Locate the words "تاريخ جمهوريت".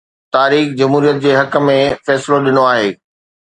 0.35-1.17